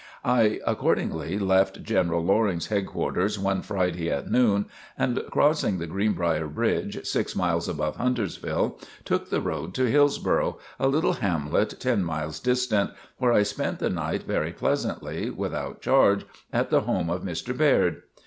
[0.25, 4.65] I accordingly left General Loring's headquarters one Friday at noon,
[4.97, 10.87] and crossing the Greenbrier Bridge, six miles above Huntersville, took the road to Hillsboro, a
[10.87, 16.71] little hamlet ten miles distant, where I spent the night very pleasantly, without charge, at
[16.71, 17.55] the home of Mr.
[17.55, 18.01] Baird.